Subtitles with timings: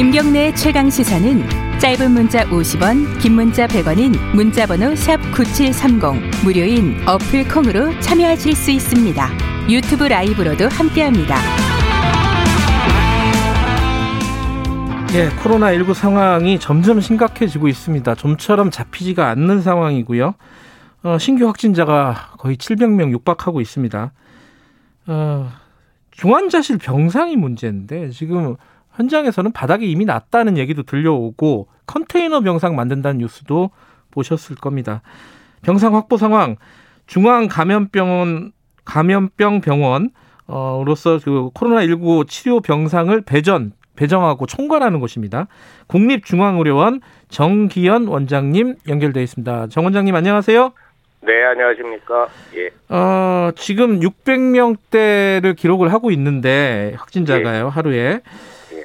[0.00, 8.00] 김경래 최강 시사는 짧은 문자 50원, 긴 문자 100원인 문자번호 샵 #9730 무료인 어플 콩으로
[8.00, 9.28] 참여하실 수 있습니다.
[9.68, 11.36] 유튜브 라이브로도 함께합니다.
[15.12, 18.14] 예, 코로나19 상황이 점점 심각해지고 있습니다.
[18.14, 20.34] 좀처럼 잡히지가 않는 상황이고요.
[21.02, 24.12] 어, 신규 확진자가 거의 700명 육박하고 있습니다.
[25.08, 25.50] 어,
[26.12, 28.56] 중환자실 병상이 문제인데 지금
[29.00, 33.70] 현장에서는 바닥이 이미 났다는 얘기도 들려오고 컨테이너 병상 만든다는 뉴스도
[34.10, 35.02] 보셨을 겁니다.
[35.62, 36.56] 병상 확보 상황
[37.06, 38.52] 중앙 감염병원
[38.84, 45.46] 감염병 병원으로서 그 코로나 19 치료 병상을 배전 배정하고 총괄하는 곳입니다.
[45.88, 49.68] 국립중앙의료원 정기현 원장님 연결돼 있습니다.
[49.68, 50.72] 정 원장님 안녕하세요.
[51.22, 52.28] 네, 안녕하십니까.
[52.56, 52.70] 예.
[52.88, 57.68] 어, 지금 600명대를 기록을 하고 있는데 확진자가요, 예.
[57.68, 58.20] 하루에.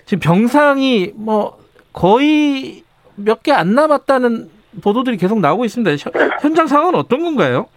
[0.06, 0.08] 예.
[0.08, 1.58] 지금 병상이 뭐
[1.94, 2.84] 거의
[3.16, 4.50] 몇 개 안 남았다는
[4.84, 6.10] 보도들이 계속 나오고 있습니다.
[6.42, 7.68] 현장 상황은 어떤 건가요?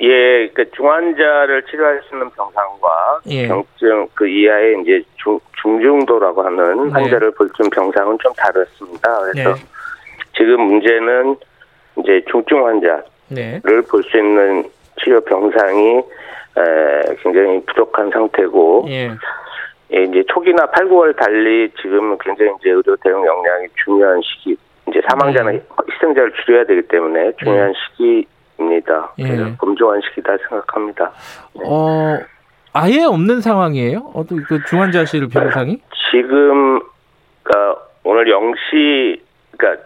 [0.00, 3.46] 예, 그 중환자를 치료할 수 있는 병상과 예.
[3.46, 6.92] 경증 그 이하의 이제 중, 중중도라고 하는 네.
[6.92, 9.20] 환자를 볼 수 있는 병상은 좀 다릅니다.
[9.20, 9.60] 그래서 네.
[10.36, 11.36] 지금 문제는
[12.00, 13.60] 이제 중증 환자를 네.
[13.88, 14.64] 볼수 있는
[15.04, 19.10] 치료 병상이 에, 굉장히 부족한 상태고 예.
[19.94, 24.56] 예, 이제 초기나 8, 9월 달리 지금 굉장히 이제 의료 대응 역량이 중요한 시기
[24.88, 25.62] 이제 사망자나 네.
[25.90, 27.78] 희생자를 줄여야 되기 때문에 중요한 네.
[28.56, 29.12] 시기입니다.
[29.18, 29.22] 예.
[29.22, 31.12] 그래서 검조한 시기다 생각합니다.
[31.54, 31.62] 네.
[31.66, 32.18] 어,
[32.72, 34.12] 아예 없는 상황이에요?
[34.14, 35.78] 어떤 그 중환자실 병상이?
[36.10, 36.80] 지금
[37.42, 39.20] 그러니까 오늘 0시
[39.56, 39.84] 그러니까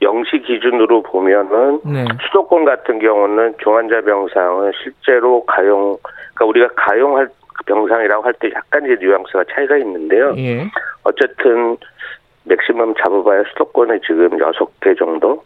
[0.00, 2.04] 0시 기준으로 보면은 네.
[2.26, 5.96] 수도권 같은 경우는 중환자 병상은 실제로 가용
[6.34, 7.28] 그러니까 우리가 가용할
[7.66, 10.34] 병상이라고 할 때 약간 이제 뉘앙스가 차이가 있는데요.
[10.38, 10.66] 예.
[11.04, 11.76] 어쨌든
[12.44, 15.42] 맥시멈 잡아봐야 수도권에 지금 6개 정도?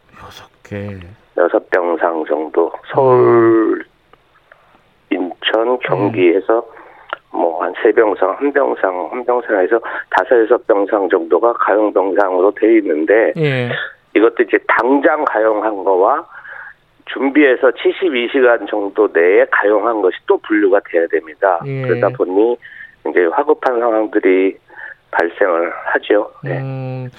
[0.65, 1.01] 6개.
[1.37, 2.73] 6병상 정도.
[2.93, 3.85] 서울,
[5.11, 6.65] 인천, 경기에서
[7.33, 9.79] 뭐 한 세 병상, 한 병상, 한 병상에서
[10.11, 13.71] 다섯 여섯 병상 정도가 가용 병상으로 되어 있는데 예.
[14.15, 16.27] 이것도 이제 당장 가용한 거와
[17.07, 21.61] 준비해서 72시간 정도 내에 가용한 것이 또 분류가 돼야 됩니다.
[21.67, 21.83] 예.
[21.83, 22.57] 그러다 보니
[23.09, 24.57] 이제 화급한 상황들이
[25.11, 26.31] 발생을 하죠.
[26.45, 26.59] 네.
[26.59, 27.11] 음,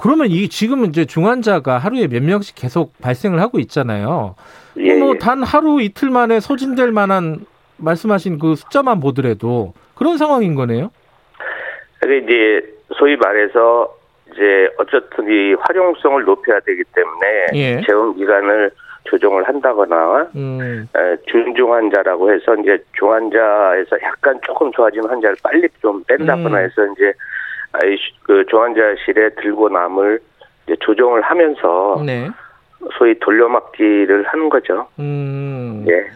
[0.00, 4.34] 그러면 이 지금은 이제 중환자가 하루에 몇 명씩 계속 발생을 하고 있잖아요.
[4.78, 5.44] 예, 뭐단 예.
[5.44, 10.90] 하루 이틀 만에 소진될 만한 말씀하신 그 숫자만 보더라도 그런 상황인 거네요.
[12.00, 13.94] 그래 이제 소위 말해서
[14.32, 17.82] 이제 어쨌든 이 활용성을 높여야 되기 때문에 예.
[17.86, 18.70] 재원 기간을
[19.04, 20.88] 조정을 한다거나 음.
[21.26, 26.64] 준중 환자라고 해서 이제 중환자에서 약간 조금 좋아진 환자를 빨리 좀 뺀다거나 음.
[26.64, 27.12] 해서 이제
[28.22, 30.20] 그 중환자실에 들고 남을
[30.66, 32.30] 이제 조정을 하면서 네.
[32.98, 34.88] 소위 돌려막기를 하는 거죠.
[34.98, 35.84] 음.
[35.88, 36.06] 예.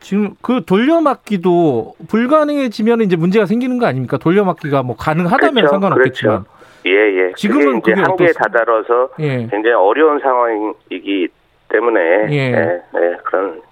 [0.00, 4.16] 지금 그 돌려막기도 불가능해지면 이제 문제가 생기는 거 아닙니까?
[4.16, 5.68] 돌려막기가 뭐 가능하다면 그렇죠.
[5.68, 6.44] 상관없겠지만.
[6.44, 6.60] 그렇죠.
[6.86, 7.32] 예, 예.
[7.36, 9.46] 지금은 이제 한계에 다다라서 예.
[9.50, 11.28] 굉장히 어려운 상황이기
[11.70, 12.00] 때문에
[12.30, 12.36] 예.
[12.36, 13.62] 예, 예 그런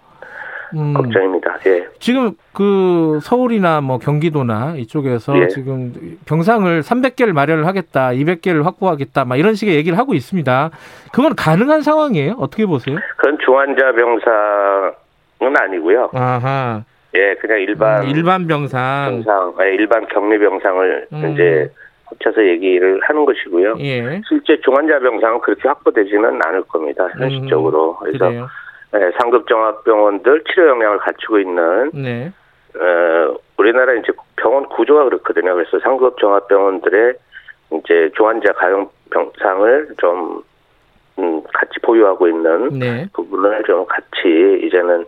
[0.74, 1.58] 음, 걱정입니다.
[1.66, 1.86] 예.
[1.98, 5.48] 지금 그 서울이나 뭐 경기도나 이쪽에서 예.
[5.48, 10.70] 지금 병상을 300개를 마련을 하겠다, 200개를 확보하겠다, 막 이런 식의 얘기를 하고 있습니다.
[11.12, 12.36] 그건 가능한 상황이에요?
[12.38, 12.96] 어떻게 보세요?
[13.16, 16.10] 그건 중환자 병상은 아니고요.
[16.12, 16.84] 아하.
[17.14, 21.32] 예, 그냥 일반 음, 일반 병상, 병상, 예, 일반 격리 병상을 음.
[21.32, 21.70] 이제
[22.10, 23.76] 합쳐서 얘기를 하는 것이고요.
[23.80, 24.20] 예.
[24.28, 27.08] 실제 중환자 병상은 그렇게 확보되지는 않을 겁니다.
[27.18, 27.98] 현실적으로.
[28.02, 28.30] 음, 그래서
[28.92, 32.32] 네, 상급 종합병원들 치료 역량을 갖추고 있는 네.
[32.74, 35.54] 어, 우리나라 이제 병원 구조가 그렇거든요.
[35.54, 37.14] 그래서 상급 종합병원들의
[37.74, 40.42] 이제 중환자 가용 병상을 좀
[41.18, 43.06] 음, 같이 보유하고 있는 네.
[43.12, 45.04] 부분을 좀 같이 이제는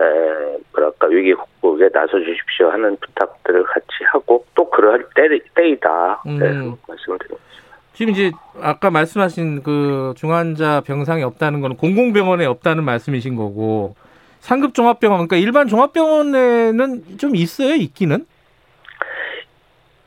[0.00, 5.22] 에, 뭐랄까 위기 극복에 나서 주십시오 하는 부탁들을 같이 하고 또 그럴 때,
[5.54, 6.38] 때이다 음.
[6.38, 6.46] 네,
[6.88, 7.46] 말씀을 드립니다.
[7.94, 13.94] 지금 이제 아까 말씀하신 그 중환자 병상이 없다는 건 공공병원에 없다는 말씀이신 거고
[14.40, 18.26] 상급 종합병원 그러니까 일반 종합병원에는 좀 있어요 있기는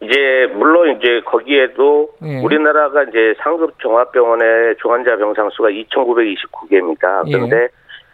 [0.01, 2.39] 이제 물론 이제 거기에도 예.
[2.39, 7.24] 우리나라가 이제 상급 종합병원의 중환자 병상 수가 2,929개입니다.
[7.25, 7.68] 그런데 예.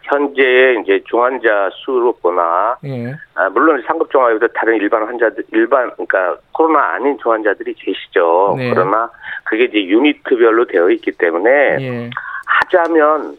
[0.06, 3.14] 현재의 이제 중환자 수로 보나 예.
[3.34, 8.54] 아, 물론 상급 종합에도 다른 일반 환자들 일반 그러니까 코로나 아닌 중환자들이 계시죠.
[8.56, 8.70] 네.
[8.70, 9.10] 그러나
[9.44, 11.50] 그게 이제 유니트별로 되어 있기 때문에
[11.80, 12.10] 예.
[12.46, 13.36] 하자면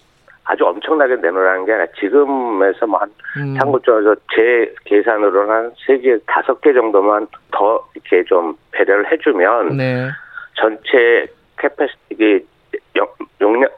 [0.49, 3.57] 아주 엄청나게 내놓으라는 게 아니라 지금에서 뭐한 음.
[3.59, 10.09] 참고적으로 제 계산으로는 한 세 개, 다섯 개 정도만 더 이렇게 좀 배려를 해주면 네.
[10.55, 11.27] 전체
[11.59, 12.45] capacity
[13.41, 13.69] 용량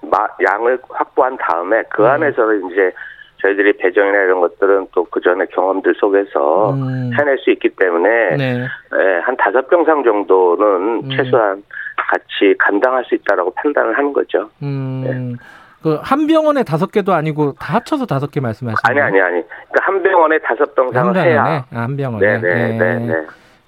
[0.45, 2.07] 양을 확보한 다음에 그 음.
[2.09, 2.91] 안에서는 이제
[3.41, 7.11] 저희들이 배정이나 이런 것들은 또 그 전에 경험들 속에서 음.
[7.17, 8.53] 해낼 수 있기 때문에 네.
[8.91, 11.09] 네, 한 다섯 병상 정도는 음.
[11.09, 11.63] 최소한
[11.95, 14.50] 같이 감당할 수 있다라고 판단을 하는 거죠.
[14.61, 15.03] 음.
[15.06, 15.44] 네.
[15.81, 19.41] 그한 병원에 다섯 개도 아니고 다 합쳐서 다섯 개 말씀하시는 아니 아니 아니.
[19.47, 21.31] 그러니까 한 병원에 다섯 병상을 한 병원에?
[21.31, 21.44] 해야.
[21.45, 22.39] 아, 한 병원에.
[22.39, 22.77] 네네.
[22.77, 23.13] 네, 네, 네.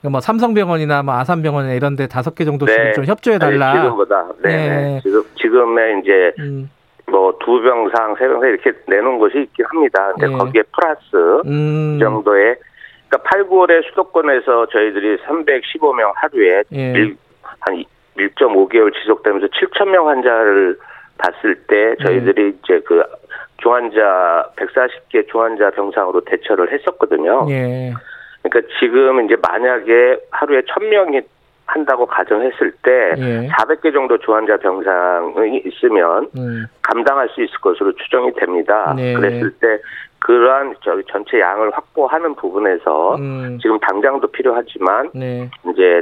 [0.01, 2.93] 그러니까 뭐 삼성병원이나 뭐 아산병원이나 이런 데 다섯 개 정도씩 네.
[2.93, 3.83] 좀 협조해 달라.
[3.83, 4.27] 지금보다.
[4.43, 4.49] 네.
[4.49, 4.99] 네.
[5.03, 6.69] 지금 지금의 이제 음.
[7.07, 10.11] 뭐두 병상, 세 병상 이렇게 내놓은 곳이 있긴 합니다.
[10.13, 10.37] 근데 네.
[10.37, 11.99] 거기에 플러스 음.
[11.99, 12.55] 정도의
[13.09, 16.91] 그러니까 8, 9월에 수도권에서 저희들이 315명 하루에 예.
[16.93, 17.83] 일, 한
[18.17, 20.77] 1.5개월 지속되면서 7천 명 환자를
[21.17, 22.59] 봤을 때 저희들이 음.
[22.63, 23.03] 이제 그
[23.61, 27.45] 중환자 140개 중환자 병상으로 대처를 했었거든요.
[27.49, 27.93] 예.
[28.43, 31.23] 그러니까 지금 이제 만약에 하루에 1000명이
[31.65, 33.47] 한다고 가정했을 때 예.
[33.47, 36.65] 400개 정도 중환자 병상이 있으면 음.
[36.81, 38.93] 감당할 수 있을 것으로 추정이 됩니다.
[38.95, 39.13] 네.
[39.13, 39.79] 그랬을 때
[40.19, 43.57] 그러한 저기 전체 양을 확보하는 부분에서 음.
[43.61, 45.49] 지금 당장도 필요하지만 네.
[45.71, 46.01] 이제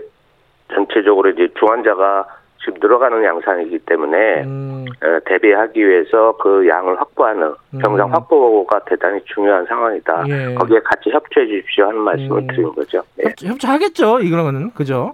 [0.73, 2.25] 전체적으로 이제 중환자가
[2.63, 4.85] 지금 늘어가는 양상이기 때문에 음.
[5.01, 8.13] 어, 대비하기 위해서 그 양을 확보하는 병상 음.
[8.13, 10.23] 확보가 대단히 중요한 상황이다.
[10.27, 10.53] 예.
[10.55, 12.47] 거기에 같이 협조해 주십시오 하는 말씀을 음.
[12.47, 13.01] 드리는 거죠.
[13.15, 13.33] 네.
[13.43, 14.19] 협조 하겠죠.
[14.19, 15.13] 이거는 그죠?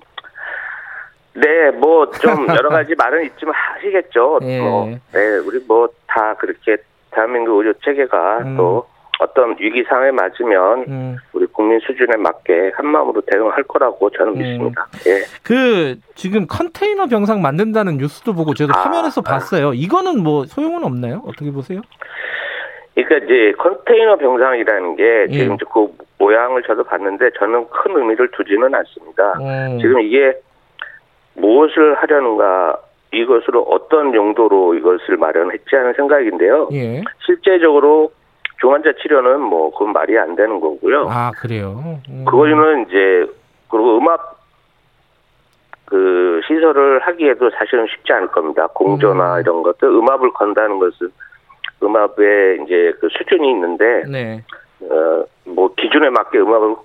[1.33, 4.39] 네, 뭐 좀 여러 가지 말은 있지만 하시겠죠.
[4.43, 4.59] 예.
[4.61, 6.77] 뭐, 네, 우리 뭐 다 그렇게
[7.11, 8.55] 대한민국 의료 체계가 음.
[8.57, 8.87] 또
[9.19, 11.17] 어떤 위기 상황에 맞으면 음.
[11.33, 14.37] 우리 국민 수준에 맞게 한 마음으로 대응할 거라고 저는 음.
[14.37, 14.87] 믿습니다.
[15.07, 15.21] 예.
[15.43, 19.29] 그 지금 컨테이너 병상 만든다는 뉴스도 보고 저도 아, 화면에서 아.
[19.29, 19.73] 봤어요.
[19.73, 21.23] 이거는 뭐 소용은 없나요?
[21.25, 21.81] 어떻게 보세요?
[22.93, 25.37] 그러니까 이제 컨테이너 병상이라는 게 예.
[25.37, 29.33] 지금 그 모양을 저도 봤는데 저는 큰 의미를 두지는 않습니다.
[29.39, 29.79] 음.
[29.79, 30.33] 지금 이게
[31.35, 32.77] 무엇을 하려는가
[33.13, 36.69] 이것으로 어떤 용도로 이것을 마련했지 하는 생각인데요.
[36.73, 37.01] 예.
[37.25, 38.11] 실제적으로
[38.59, 41.07] 중환자 치료는 뭐 그건 말이 안 되는 거고요.
[41.09, 41.99] 아 그래요.
[42.09, 42.25] 음.
[42.25, 43.31] 그거는 이제
[43.69, 44.35] 그리고 음악
[45.85, 48.67] 그 시설을 하기에도 사실은 쉽지 않을 겁니다.
[48.67, 49.41] 공조나 음.
[49.41, 51.09] 이런 것들 음압을 건다는 것은
[51.83, 54.43] 음압에 이제 그 수준이 있는데 네.
[54.81, 56.75] 어뭐 기준에 맞게 음압을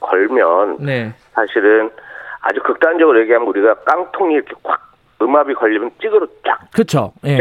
[0.00, 1.12] 걸면 네.
[1.32, 1.90] 사실은
[2.40, 4.80] 아주 극단적으로 얘기하면 우리가 깡통이 이렇게 꽉
[5.20, 6.58] 음압이 걸리면 찌그러 쫙.
[6.72, 7.12] 그렇죠.
[7.24, 7.36] 예.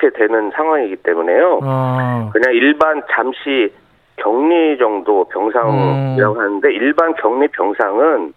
[0.00, 1.60] 이 이렇게 되는 상황이기 때문에요.
[1.62, 2.30] 어.
[2.32, 3.72] 그냥 일반 잠시
[4.16, 6.38] 격리 정도 병상이라고 음.
[6.38, 8.32] 하는데 일반 격리 병상은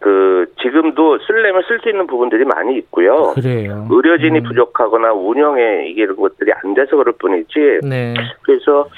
[0.00, 3.32] 그 지금도 쓸려면 쓸 수 있는 부분들이 많이 있고요.
[3.34, 3.86] 그래요.
[3.90, 4.42] 의료진이 음.
[4.44, 7.80] 부족하거나 운영에 이게 이런 것들이 안 돼서 그럴 뿐이지.
[7.82, 8.14] 네.
[8.42, 8.88] 그래서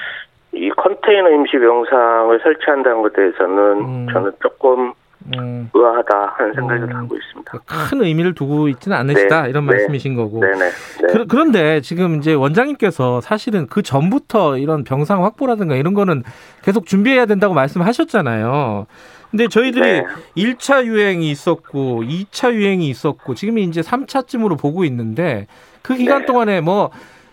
[0.52, 4.06] 이 컨테이너 임시 병상을 설치한다는 것에 대해서는 음.
[4.12, 4.92] 저는 조금
[5.36, 5.70] 음.
[5.72, 6.96] 의아하다 하는 생각을 음.
[6.96, 7.58] 하고 있습니다.
[7.88, 9.50] 큰 의미를 두고 있지는 않으시다 네.
[9.50, 9.72] 이런 네.
[9.72, 10.40] 말씀이신 거고.
[10.40, 10.58] 네네.
[10.58, 11.24] 네.
[11.26, 16.22] 그, 런데 지금 이제 원장님께서 사실은 그 전부터 이런 병상 확보라든가 이런 거는
[16.62, 18.86] 계속 준비해야 된다고 말씀하셨잖아요.
[19.30, 20.04] 근데 저희들이 네.
[20.36, 25.46] 1차 유행이 있었고 2차 유행이 있었고 지금 이제 3차쯤으로 보고 있는데
[25.82, 26.26] 그 기간 네.
[26.26, 26.90] 동안에 뭐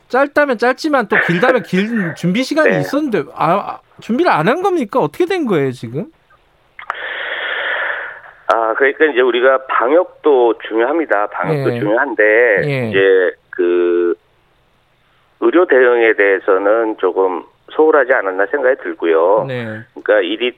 [0.10, 2.80] 짧다면 짧지만 또 길다면 길 준비 시간이 네.
[2.82, 5.00] 있었는데 아, 준비를 안 한 겁니까?
[5.00, 6.08] 어떻게 된 거예요, 지금?
[8.48, 11.28] 아, 그러니까 이제 우리가 방역도 중요합니다.
[11.28, 11.80] 방역도 예.
[11.80, 12.24] 중요한데
[12.64, 12.90] 예.
[12.90, 14.16] 이제 그
[15.40, 19.46] 의료 대응에 대해서는 조금 소홀하지 않았나 생각이 들고요.
[19.48, 19.82] 네.
[19.94, 20.58] 그러니까 일이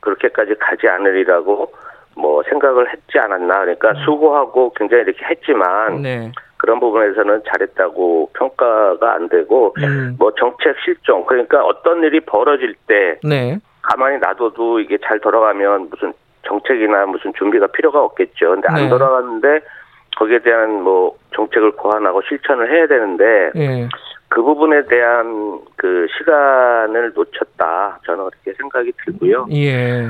[0.00, 1.72] 그렇게까지 가지 않으리라고
[2.16, 3.60] 뭐 생각을 했지 않았나.
[3.60, 3.96] 그러니까 음.
[4.04, 6.32] 수고하고 굉장히 이렇게 했지만 네.
[6.56, 10.16] 그런 부분에서는 잘했다고 평가가 안 되고 음.
[10.18, 13.58] 뭐 정책 실종 그러니까 어떤 일이 벌어질 때 네.
[13.82, 16.14] 가만히 놔둬도 이게 잘 돌아가면 무슨
[16.46, 18.50] 정책이나 무슨 준비가 필요가 없겠죠.
[18.50, 18.88] 근데 안 네.
[18.88, 19.60] 돌아갔는데
[20.16, 23.88] 거기에 대한 뭐 정책을 고안하고 실천을 해야 되는데 네.
[24.28, 28.00] 그 부분에 대한 그 시간을 놓쳤다.
[28.06, 29.46] 저는 그렇게 생각이 들고요.
[29.52, 30.06] 예.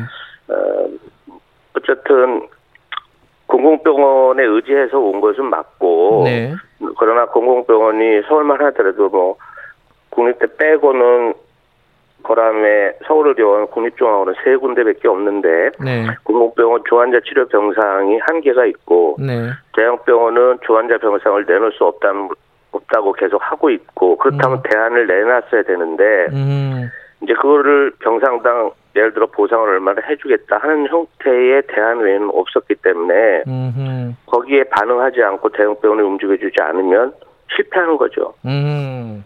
[0.49, 0.89] 어,
[1.77, 2.49] 어쨌든
[3.47, 6.55] 공공병원에 의지해서 온 것은 맞고 네.
[6.99, 9.37] 그러나 공공병원이 서울만 하더라도 뭐
[10.11, 11.35] 국립대 빼고는
[12.25, 16.07] 그다음에 서울의료원 국립중앙원은 세 군데밖에 없는데 네.
[16.25, 19.51] 공공병원 중환자 치료 병상이 한계가 있고 네.
[19.77, 22.31] 대형병원은 중환자 병상을 내놓을 수 없다는
[22.73, 24.63] 없다고 계속 하고 있고 그렇다면 음.
[24.69, 26.91] 대안을 내놨어야 되는데 음.
[27.23, 34.13] 이제 그거를 병상당 예를 들어 보상을 얼마나 해주겠다 하는 형태의 대안 외에는 없었기 때문에 음흠.
[34.27, 37.13] 거기에 반응하지 않고 대형병원을 움직여주지 않으면
[37.57, 38.35] 실패하는 거죠.
[38.45, 39.25] 음.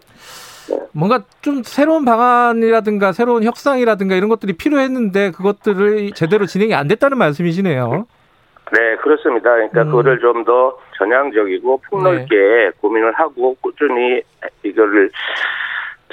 [0.69, 0.79] 네.
[0.93, 8.05] 뭔가 좀 새로운 방안이라든가 새로운 협상이라든가 이런 것들이 필요했는데 그것들을 제대로 진행이 안 됐다는 말씀이시네요.
[8.71, 9.51] 네, 그렇습니다.
[9.51, 9.85] 그러니까 음.
[9.87, 12.71] 그거를 좀 더 전향적이고 폭넓게 네.
[12.81, 14.21] 고민을 하고 꾸준히
[14.63, 15.09] 이거를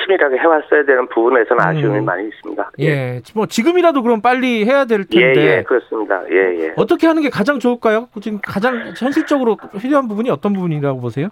[0.01, 1.69] 치밀하게 해왔어야 되는 부분에서는 음.
[1.69, 2.71] 아쉬움이 많이 있습니다.
[2.81, 2.87] 예.
[2.87, 3.23] 예.
[3.35, 5.41] 뭐 지금이라도 그럼 빨리 해야 될 텐데.
[5.41, 6.23] 예, 예, 그렇습니다.
[6.31, 6.73] 예, 예.
[6.77, 8.09] 어떻게 하는 게 가장 좋을까요?
[8.21, 11.29] 지금 가장 현실적으로 필요한 부분이 어떤 부분이라고 보세요?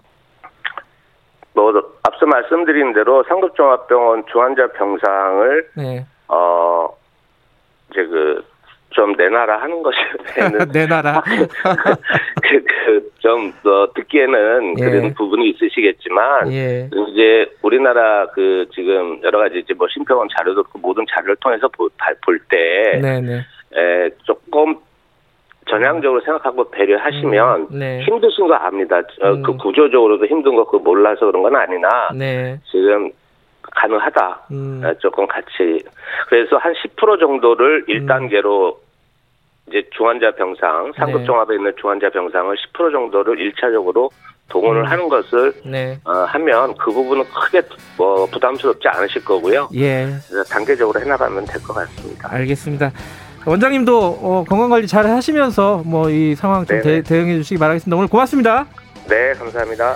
[1.55, 6.05] 뭐 앞서 말씀드린 대로 상급종합병원 중환자 병상을 네.
[6.27, 6.89] 어
[7.91, 8.55] 이제 그
[8.95, 9.97] 좀 내놔라 하는 것이
[10.73, 11.21] 내놔라
[12.41, 14.85] 그좀 그, 그, 듣기에는 예.
[14.85, 16.89] 그런 부분이 있으시겠지만 예.
[17.09, 21.89] 이제 우리나라 그 지금 여러 가지 이제 뭐 심평원 자료도 그 모든 자료를 통해서 볼
[22.49, 23.01] 때
[23.77, 24.44] 에, 조금
[25.79, 28.01] 전향적으로 생각하고 배려하시면 음, 네.
[28.01, 28.97] 힘드신 거 압니다.
[29.23, 29.43] 음.
[29.43, 32.57] 그 구조적으로도 힘든 거 그 몰라서 그런 건 아니나 네.
[32.71, 33.11] 지금
[33.61, 34.41] 가능하다.
[34.51, 34.81] 음.
[34.85, 35.83] 어, 조금 같이
[36.29, 38.79] 그래서 한 10% 정도를 1단계로 음.
[39.67, 41.25] 이제 중환자 병상 상급 네.
[41.25, 44.09] 종합에 있는 중환자 병상을 10% 정도를 1차적으로
[44.49, 44.85] 동원을 음.
[44.85, 45.97] 하는 것을 네.
[46.05, 47.61] 어, 하면 그 부분은 크게
[47.97, 49.67] 뭐 부담스럽지 않으실 거고요.
[49.75, 50.07] 예.
[50.51, 52.29] 단계적으로 해나가면 될 것 같습니다.
[52.31, 52.91] 알겠습니다.
[53.45, 57.95] 원장님도 어, 건강 관리 잘 하시면서 뭐 이 상황 좀 대, 응해 주시기 바라겠습니다.
[57.95, 58.65] 오늘 고맙습니다.
[59.07, 59.95] 네, 감사합니다.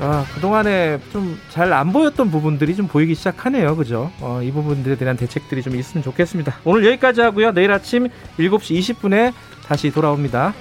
[0.00, 3.76] 아, 그동안에 좀 잘 안 보였던 부분들이 좀 보이기 시작하네요.
[3.76, 4.10] 그죠?
[4.20, 6.56] 어, 이 부분들에 대한 대책들이 좀 있으면 좋겠습니다.
[6.64, 7.52] 오늘 여기까지 하고요.
[7.52, 8.08] 내일 아침
[8.38, 9.32] 7시 20분에
[9.66, 10.52] 다시 돌아옵니다.